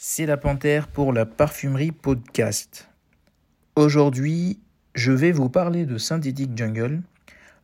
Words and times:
C'est 0.00 0.26
la 0.26 0.36
panthère 0.36 0.86
pour 0.86 1.12
la 1.12 1.26
parfumerie 1.26 1.90
podcast. 1.90 2.88
Aujourd'hui, 3.74 4.60
je 4.94 5.10
vais 5.10 5.32
vous 5.32 5.48
parler 5.48 5.86
de 5.86 5.98
Synthetic 5.98 6.56
Jungle, 6.56 7.02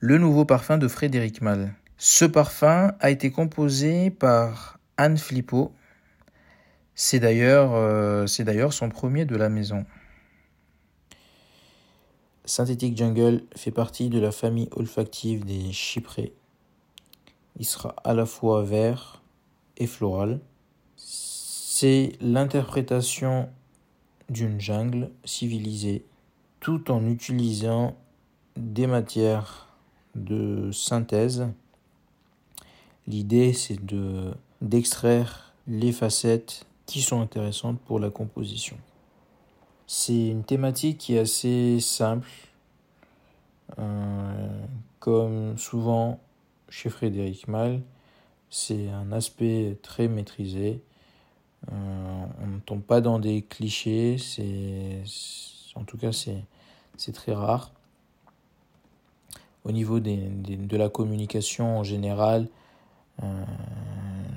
le 0.01 0.19
nouveau 0.19 0.45
parfum 0.45 0.77
de 0.77 0.89
Frédéric 0.89 1.43
Malle. 1.43 1.77
Ce 1.97 2.25
parfum 2.25 2.91
a 2.99 3.11
été 3.12 3.31
composé 3.31 4.11
par 4.11 4.80
Anne 4.97 5.16
Flippo. 5.16 5.73
C'est 6.97 7.20
d'ailleurs, 7.20 7.73
euh, 7.75 8.27
c'est 8.27 8.43
d'ailleurs 8.43 8.73
son 8.73 8.89
premier 8.89 9.27
de 9.27 9.37
la 9.37 9.48
maison. 9.48 9.87
Synthetic 12.46 12.96
Jungle 12.96 13.45
fait 13.55 13.71
partie 13.71 14.09
de 14.09 14.19
la 14.19 14.32
famille 14.32 14.71
olfactive 14.73 15.45
des 15.45 15.71
chyprés. 15.71 16.35
Il 17.61 17.64
sera 17.64 17.95
à 18.03 18.12
la 18.12 18.27
fois 18.27 18.64
vert 18.64 19.23
et 19.77 19.87
floral. 19.87 20.41
C'est 21.77 22.12
l'interprétation 22.20 23.48
d'une 24.28 24.60
jungle 24.60 25.10
civilisée 25.24 26.05
tout 26.60 26.92
en 26.92 27.05
utilisant 27.05 27.96
des 28.55 28.87
matières 28.87 29.74
de 30.15 30.70
synthèse. 30.70 31.48
L'idée 33.09 33.52
c'est 33.52 33.84
de 33.84 34.34
d'extraire 34.62 35.52
les 35.66 35.91
facettes 35.91 36.65
qui 36.87 37.02
sont 37.02 37.20
intéressantes 37.20 37.80
pour 37.80 37.98
la 37.98 38.10
composition. 38.10 38.77
C'est 39.88 40.29
une 40.29 40.45
thématique 40.45 40.98
qui 40.98 41.16
est 41.16 41.18
assez 41.18 41.80
simple, 41.80 42.30
euh, 43.80 44.65
comme 45.01 45.59
souvent 45.59 46.20
chez 46.68 46.88
Frédéric 46.88 47.48
Mal, 47.48 47.80
c'est 48.48 48.91
un 48.91 49.10
aspect 49.10 49.77
très 49.82 50.06
maîtrisé. 50.06 50.80
Euh, 51.73 52.27
on 52.43 52.46
ne 52.46 52.59
tombe 52.60 52.82
pas 52.82 53.01
dans 53.01 53.18
des 53.18 53.43
clichés, 53.43 54.18
c'est 54.18 55.02
en 55.74 55.84
tout 55.84 55.96
cas 55.96 56.12
c'est 56.12 57.12
très 57.12 57.32
rare. 57.32 57.73
Au 59.65 59.73
niveau 59.73 59.98
des, 59.98 60.16
de 60.16 60.76
la 60.76 60.88
communication 60.88 61.79
en 61.79 61.82
général, 61.82 62.48
euh, 63.23 63.45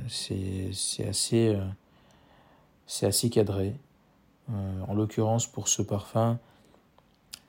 c'est 0.08 0.72
assez, 1.06 1.56
euh, 1.56 3.08
assez 3.08 3.30
cadré. 3.30 3.76
En 4.88 4.94
l'occurrence, 4.94 5.46
pour 5.46 5.68
ce 5.68 5.82
parfum, 5.82 6.40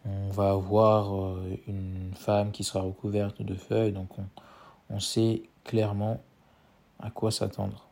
on 0.05 0.31
va 0.31 0.51
avoir 0.51 1.37
une 1.69 2.11
femme 2.17 2.51
qui 2.51 2.65
sera 2.65 2.81
recouverte 2.81 3.41
de 3.41 3.55
feuilles, 3.55 3.93
donc 3.93 4.09
on, 4.91 4.99
sait 4.99 5.43
clairement 5.63 6.21
à 6.99 7.13
quoi 7.13 7.31
s'attendre. 7.31 7.88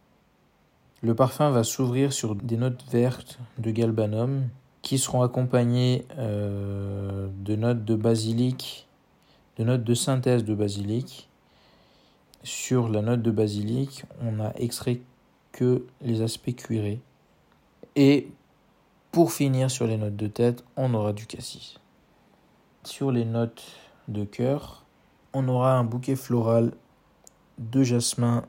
Le 1.07 1.15
parfum 1.15 1.51
va 1.51 1.62
s'ouvrir 1.62 2.12
sur 2.12 2.35
des 2.35 2.57
notes 2.57 2.85
vertes 2.91 3.39
de 3.59 3.71
galbanum 3.71 4.49
qui 4.83 4.99
seront 4.99 5.23
accompagnées 5.23 6.05
euh, 6.19 7.29
de 7.39 7.55
notes 7.55 7.85
de 7.85 7.95
basilic, 7.95 8.89
de 9.57 9.62
notes 9.62 9.84
de 9.84 9.95
synthèse 9.95 10.43
de 10.43 10.53
basilic. 10.53 11.29
Sur 12.43 12.89
la 12.89 13.03
note 13.03 13.23
de 13.23 13.31
basilic, 13.31 14.05
on 14.21 14.41
a 14.41 14.53
extrait 14.57 15.01
que 15.53 15.87
les 16.03 16.23
aspects 16.23 16.57
cuirés. 16.57 17.01
Et 17.95 18.27
pour 19.12 19.31
finir 19.31 19.71
sur 19.71 19.87
les 19.87 19.99
notes 19.99 20.17
de 20.17 20.27
tête, 20.27 20.65
on 20.77 20.93
aura 20.93 21.12
du 21.12 21.27
cassis. 21.27 21.79
Sur 22.83 23.12
les 23.12 23.25
notes 23.25 23.65
de 24.09 24.25
cœur, 24.25 24.84
on 25.33 25.47
aura 25.47 25.79
un 25.79 25.84
bouquet 25.84 26.17
floral 26.17 26.73
de 27.59 27.84
jasmin, 27.84 28.45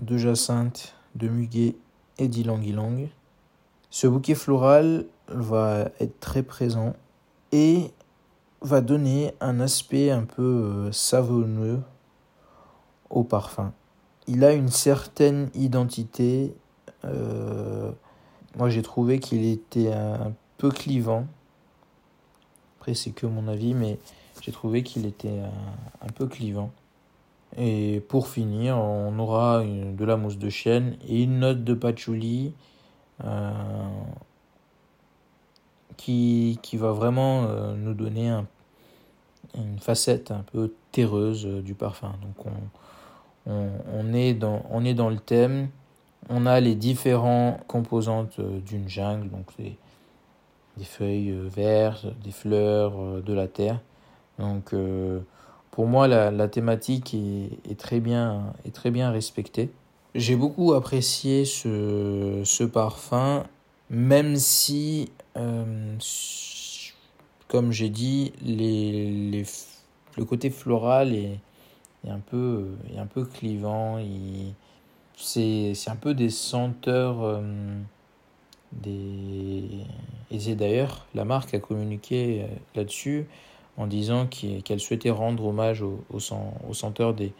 de 0.00 0.16
jacinthe, 0.16 0.94
de 1.14 1.28
muguet 1.28 1.76
et 2.20 2.28
d'ylang-ylang. 2.28 3.08
Ce 3.90 4.06
bouquet 4.06 4.36
floral 4.36 5.06
va 5.26 5.88
être 5.98 6.20
très 6.20 6.44
présent 6.44 6.94
et 7.50 7.90
va 8.62 8.80
donner 8.80 9.34
un 9.40 9.58
aspect 9.58 10.12
un 10.12 10.22
peu 10.22 10.42
euh, 10.42 10.92
savonneux 10.92 11.80
au 13.08 13.24
parfum. 13.24 13.72
Il 14.28 14.44
a 14.44 14.52
une 14.52 14.68
certaine 14.68 15.50
identité 15.54 16.54
euh, 17.04 17.90
moi, 18.56 18.68
j'ai 18.68 18.82
trouvé 18.82 19.20
qu'il 19.20 19.44
était 19.44 19.92
un 19.92 20.32
peu 20.58 20.70
clivant. 20.70 21.26
Après, 22.78 22.94
c'est 22.94 23.10
que 23.10 23.26
mon 23.26 23.48
avis, 23.48 23.74
mais 23.74 23.98
j'ai 24.40 24.52
trouvé 24.52 24.82
qu'il 24.82 25.06
était 25.06 25.40
un, 26.00 26.08
peu 26.14 26.26
clivant. 26.26 26.70
Et 27.56 28.00
pour 28.08 28.28
finir, 28.28 28.76
on 28.76 29.18
aura 29.18 29.62
de 29.64 30.04
la 30.04 30.16
mousse 30.16 30.38
de 30.38 30.48
chêne 30.48 30.96
et 31.08 31.22
une 31.22 31.40
note 31.40 31.64
de 31.64 31.74
patchouli 31.74 32.54
euh, 33.24 33.50
qui, 35.96 36.58
qui 36.62 36.76
va 36.76 36.92
vraiment 36.92 37.44
euh, 37.44 37.74
nous 37.74 37.94
donner 37.94 38.40
une 39.56 39.78
facette 39.80 40.30
un 40.30 40.44
peu 40.52 40.72
terreuse 40.92 41.44
du 41.44 41.74
parfum. 41.74 42.14
Donc 42.22 42.46
on, 42.46 43.52
on, 43.52 43.68
on, 43.92 44.12
est 44.12 44.34
dans, 44.34 44.62
on 44.70 44.84
est 44.84 44.94
dans 44.94 45.10
le 45.10 45.18
thème 45.18 45.68
on 46.28 46.46
a 46.46 46.60
les 46.60 46.74
différentes 46.74 47.66
composantes 47.66 48.38
euh, 48.38 48.60
d'une 48.60 48.88
jungle, 48.88 49.28
donc 49.28 49.46
des, 49.58 49.76
feuilles 50.84 51.30
euh, 51.30 51.48
vertes, 51.48 52.06
des 52.22 52.30
fleurs, 52.30 52.92
euh, 52.98 53.22
de 53.22 53.32
la 53.32 53.48
terre. 53.48 53.80
Donc 54.38 54.74
pour 55.80 55.88
moi 55.88 56.06
la, 56.08 56.46
thématique 56.46 57.14
est, 57.14 57.78
très 57.78 58.00
bien, 58.00 58.52
est 58.66 58.74
très 58.74 58.90
bien 58.90 59.10
respectée. 59.10 59.70
J'ai 60.14 60.36
beaucoup 60.36 60.74
apprécié 60.74 61.46
ce, 61.46 62.64
parfum, 62.64 63.44
même 63.88 64.36
si, 64.36 65.10
comme 67.48 67.72
j'ai 67.72 67.88
dit, 67.88 68.34
les, 68.42 69.42
le 70.18 70.24
côté 70.26 70.50
floral 70.50 71.14
est, 71.14 71.40
un, 72.06 72.18
peu, 72.18 72.66
est 72.94 72.98
un 72.98 73.06
peu 73.06 73.24
clivant. 73.24 73.98
C'est 75.16 75.72
un 75.86 75.96
peu 75.96 76.12
des 76.12 76.28
senteurs 76.28 77.22
euh, 77.22 77.40
des 78.72 79.64
et 80.30 80.54
d'ailleurs 80.54 81.06
la 81.14 81.24
marque 81.24 81.54
a 81.54 81.58
communiqué 81.58 82.42
euh, 82.42 82.54
là-dessus 82.74 83.26
en 83.80 83.86
disant 83.86 84.26
qu'elle 84.26 84.80
souhaitait 84.80 85.10
rendre 85.10 85.46
hommage 85.46 85.82
aux, 85.82 86.20
senteurs 86.72 87.14
des 87.14 87.32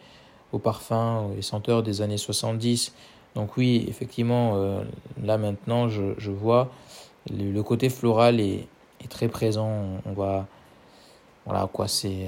aux 0.51 0.59
parfums 0.59 1.31
et 1.37 1.41
senteurs 1.41 1.81
des 1.81 2.01
années 2.01 2.17
70 2.17 2.93
donc 3.35 3.55
oui 3.55 3.85
effectivement 3.87 4.55
euh, 4.55 4.83
là 5.23 5.37
maintenant 5.37 5.87
je, 5.87 6.31
vois 6.31 6.69
le, 7.29 7.61
côté 7.61 7.89
floral 7.89 8.41
est, 8.41 8.67
très 9.09 9.29
présent 9.29 10.01
on 10.05 10.13
va 10.13 10.47
voilà 11.45 11.69
quoi 11.71 11.87
c'est 11.87 12.27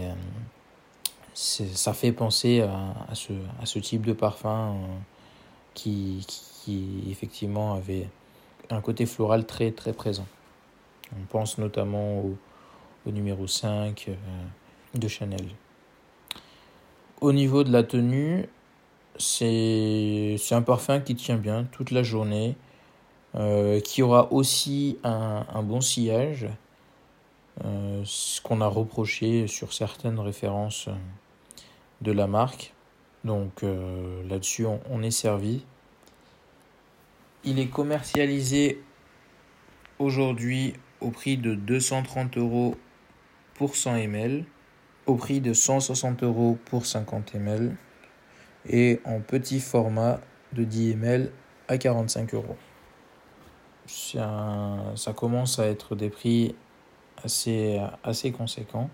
ça 1.34 1.94
fait 1.94 2.12
penser 2.12 2.62
à, 2.62 3.16
ce, 3.16 3.34
à 3.62 3.66
ce 3.66 3.80
type 3.80 4.06
de 4.06 4.13
parfum 4.13 4.75
qui, 5.74 6.25
qui 6.28 7.03
effectivement 7.09 7.74
avait 7.74 8.07
un 8.69 8.81
côté 8.81 9.06
floral 9.06 9.45
très 9.45 9.72
très 9.72 9.94
présent. 9.94 10.25
On 11.16 11.25
pense 11.25 11.57
notamment 11.57 12.19
au, 12.19 12.38
numéro 13.11 13.47
5 13.47 14.05
euh, 14.07 14.13
de 14.95 15.07
Chanel. 15.07 15.45
Au 17.21 17.33
niveau 17.33 17.63
de 17.63 17.71
la 17.71 17.83
tenue, 17.83 18.47
c'est 19.17 20.37
un 20.51 20.61
parfum 20.61 20.99
qui 20.99 21.15
tient 21.15 21.37
bien 21.37 21.65
toute 21.65 21.91
la 21.91 22.03
journée, 22.03 22.55
euh, 23.35 23.79
qui 23.79 24.01
aura 24.01 24.31
aussi 24.31 24.97
un, 25.03 25.63
bon 25.63 25.81
sillage, 25.81 26.47
euh, 27.63 28.01
ce 28.05 28.41
qu'on 28.41 28.61
a 28.61 28.67
reproché 28.67 29.47
sur 29.47 29.73
certaines 29.73 30.19
références 30.19 30.89
de 32.01 32.11
la 32.11 32.27
marque. 32.27 32.73
Donc 33.23 33.63
là-dessus, 34.29 34.65
on, 34.65 35.01
est 35.01 35.11
servi. 35.11 35.63
Il 37.45 37.57
est 37.57 37.69
commercialisé 37.69 38.83
aujourd'hui 39.97 40.73
au 40.99 41.09
prix 41.09 41.38
de 41.38 41.56
230 41.56 42.38
euros 42.38 42.75
pour 43.55 43.75
100 43.75 43.95
ml, 43.95 44.45
au 45.05 45.15
prix 45.15 45.41
de 45.41 45.53
160 45.53 46.23
euros 46.23 46.57
pour 46.65 46.85
50 46.85 47.35
ml 47.35 47.75
et 48.69 49.01
en 49.05 49.19
petit 49.19 49.59
format 49.59 50.19
de 50.53 50.63
10 50.63 50.91
ml 50.94 51.31
à 51.67 51.77
45 51.77 52.33
euros. 52.33 52.55
Ça 53.85 55.13
commence 55.15 55.59
à 55.59 55.67
être 55.67 55.95
des 55.95 56.09
prix 56.09 56.55
assez, 57.23 57.81
assez 58.03 58.31
conséquents. 58.31 58.89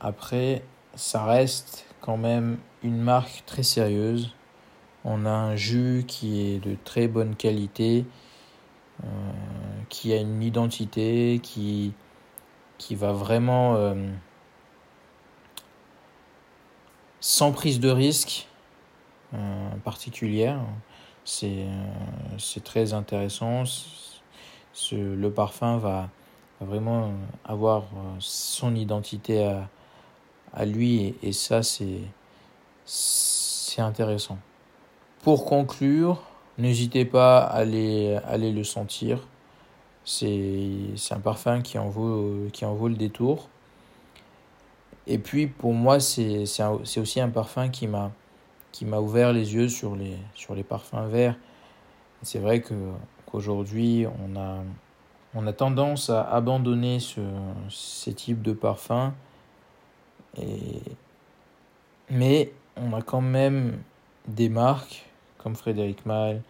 Après, 0.00 0.62
ça 0.94 1.24
reste 1.24 1.86
quand 2.00 2.16
même 2.16 2.58
une 2.82 3.00
marque 3.00 3.44
très 3.46 3.62
sérieuse. 3.62 4.34
On 5.04 5.24
a 5.24 5.30
un 5.30 5.56
jus 5.56 6.04
qui 6.06 6.40
est 6.40 6.58
de 6.58 6.76
très 6.84 7.08
bonne 7.08 7.36
qualité, 7.36 8.04
euh, 9.02 9.06
qui 9.88 10.12
a 10.12 10.16
une 10.16 10.42
identité, 10.42 11.40
qui, 11.42 11.94
qui 12.80 12.94
va 12.94 13.12
vraiment 13.12 13.74
euh, 13.76 13.94
sans 17.20 17.52
prise 17.52 17.78
de 17.78 17.90
risque 17.90 18.48
euh, 19.34 19.70
particulière. 19.84 20.58
C'est 21.24 21.66
très 22.64 22.94
intéressant. 22.94 23.64
le 24.90 25.28
parfum 25.28 25.76
va, 25.76 26.08
vraiment 26.60 27.12
avoir 27.44 27.84
son 28.18 28.74
identité 28.74 29.44
à, 29.44 29.68
à 30.54 30.64
lui 30.64 31.14
et, 31.22 31.32
ça 31.32 31.62
c'est 31.62 32.00
intéressant. 33.78 34.38
Pour 35.22 35.44
conclure, 35.44 36.22
n'hésitez 36.56 37.04
pas 37.04 37.40
à 37.40 37.58
aller, 37.58 38.18
aller 38.24 38.52
le 38.52 38.64
sentir. 38.64 39.28
C'est 40.12 41.12
un 41.12 41.20
parfum 41.20 41.60
qui 41.60 41.78
en, 41.78 41.88
vaut, 41.88 42.48
qui 42.52 42.64
en 42.64 42.74
vaut 42.74 42.88
le 42.88 42.96
détour. 42.96 43.48
Et 45.06 45.18
puis 45.18 45.46
pour 45.46 45.72
moi, 45.72 46.00
c'est 46.00 46.42
aussi 46.96 47.20
un 47.20 47.28
parfum 47.28 47.68
qui 47.68 47.86
m'a 47.86 48.10
ouvert 48.98 49.32
les 49.32 49.54
yeux 49.54 49.68
sur 49.68 49.94
les, 49.94 50.16
sur 50.34 50.56
les 50.56 50.64
parfums 50.64 51.06
verts. 51.08 51.36
C'est 52.22 52.40
vrai 52.40 52.60
qu'aujourd'hui, 52.60 54.04
on, 54.06 54.36
a, 54.36 54.56
on 55.34 55.46
a 55.46 55.52
tendance 55.52 56.10
à 56.10 56.22
abandonner 56.22 56.98
ce, 56.98 57.20
ces 57.70 58.12
types 58.12 58.42
de 58.42 58.52
parfums. 58.52 59.12
Et, 60.36 60.82
mais 62.10 62.52
on 62.76 62.92
a 62.94 63.00
quand 63.00 63.20
même 63.20 63.78
des 64.26 64.48
marques 64.48 65.06
comme 65.38 65.54
Frédéric 65.54 66.04
Malle, 66.04 66.42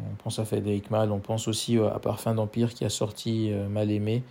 on 0.00 0.14
pense 0.22 0.38
à 0.38 0.44
Frédéric 0.44 0.90
Mal, 0.90 1.10
on 1.10 1.18
pense 1.18 1.48
aussi 1.48 1.78
à 1.78 1.98
Parfum 1.98 2.34
d'Empire 2.34 2.74
qui 2.74 2.84
a 2.84 2.90
sorti 2.90 3.52
euh, 3.52 3.68
Mal 3.68 3.90
aimé. 3.90 4.22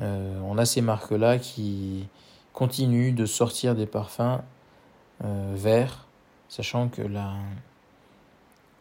Euh, 0.00 0.40
on 0.44 0.56
a 0.58 0.64
ces 0.64 0.80
marques-là 0.80 1.38
qui 1.38 2.06
continuent 2.52 3.14
de 3.14 3.26
sortir 3.26 3.74
des 3.74 3.86
parfums 3.86 4.40
euh, 5.24 5.52
verts, 5.54 6.06
sachant 6.48 6.88
que 6.88 7.02
la, 7.02 7.34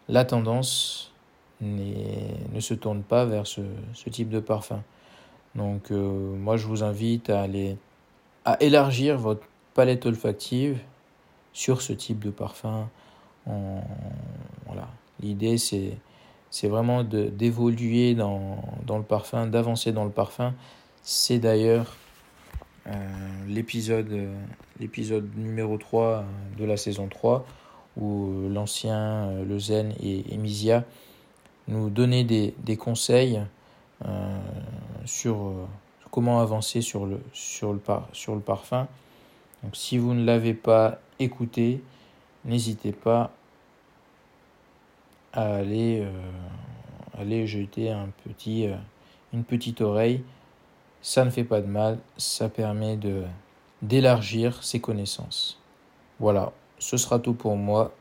la 0.08 0.26
tendance 0.26 1.12
ne 1.60 2.60
se 2.60 2.76
tourne 2.76 3.02
pas 3.02 3.26
vers 3.26 3.48
ce, 3.48 3.62
type 4.10 4.30
de 4.30 4.40
parfum. 4.40 4.84
Donc 5.56 5.90
moi 5.90 6.56
je 6.56 6.68
vous 6.68 6.84
invite 6.84 7.32
à 7.32 7.42
aller 7.42 7.78
à 8.46 8.62
élargir 8.62 9.18
votre 9.18 9.42
palette 9.74 10.06
olfactive 10.06 10.80
sur 11.52 11.82
ce 11.82 11.94
type 11.94 12.20
de 12.20 12.30
parfum. 12.30 12.88
voilà, 13.48 14.88
L'idée, 15.22 15.58
c'est, 15.58 15.98
c'est 16.50 16.68
vraiment 16.68 17.04
de, 17.04 17.26
d'évoluer 17.26 18.16
dans, 18.16 18.58
dans 18.86 18.98
le 18.98 19.04
parfum, 19.04 19.48
d'avancer 19.48 19.92
dans 19.92 20.06
le 20.06 20.12
parfum. 20.12 20.54
C'est 21.02 21.40
d'ailleurs 21.40 21.96
euh, 22.88 22.92
l'épisode, 23.48 24.14
l'épisode 24.80 25.30
numéro 25.36 25.78
3 25.78 26.24
de 26.58 26.66
la 26.66 26.78
saison 26.78 27.08
3 27.08 27.46
où 27.98 28.48
l'ancien 28.50 29.30
euh, 29.30 29.46
Le 29.46 29.60
Zen 29.60 29.94
et, 30.00 30.34
et 30.34 30.82
nous 31.68 31.90
donnaient 31.90 32.24
des, 32.24 32.54
des 32.60 32.78
conseils 32.78 33.42
euh, 34.06 34.40
sur 35.06 35.68
comment 36.12 36.40
avancer 36.40 36.82
sur 36.82 37.06
le, 37.06 37.20
sur 37.34 37.74
le, 37.74 37.80
par, 37.80 38.08
sur 38.14 38.36
le 38.36 38.42
parfum. 38.42 38.88
Donc 39.64 39.76
si 39.76 39.98
vous 39.98 40.14
ne 40.14 40.24
l'avez 40.24 40.54
pas 40.54 41.00
écouté, 41.20 41.82
n'hésitez 42.46 42.92
pas 42.92 43.32
à 45.38 45.54
aller, 45.54 46.02
euh, 46.02 47.22
aller 47.22 47.46
jeter 47.46 47.92
un 47.92 48.10
petit, 48.26 48.68
euh, 48.68 48.76
une 49.34 49.44
petite 49.44 49.82
oreille. 49.82 50.24
Ça 51.02 51.24
ne 51.24 51.30
fait 51.30 51.44
pas 51.44 51.62
de 51.62 51.68
mal, 51.68 52.00
ça 52.18 52.50
permet 52.50 52.98
de 52.98 53.24
d'élargir 53.84 54.64
ses 54.64 54.82
connaissances. 54.82 55.62
Voilà, 56.20 56.52
ce 56.80 56.98
sera 56.98 57.20
tout 57.20 57.36
pour 57.36 57.56
moi. 57.56 57.94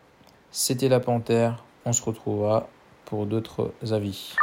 C'était 0.51 0.89
la 0.89 1.01
Panthère, 1.01 1.63
on 1.85 1.93
se 1.93 2.03
retrouvera 2.03 2.67
pour 3.05 3.27
d'autres 3.27 3.75
avis. 3.91 4.35